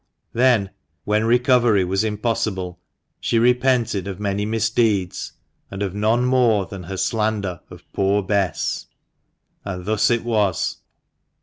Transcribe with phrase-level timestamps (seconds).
[0.33, 0.71] Then,
[1.03, 2.79] when recovery was impossible,
[3.19, 5.33] she repented of many misdeeds,
[5.69, 8.87] and of none more than her slander of poor Bess.
[9.63, 10.77] And thus it was.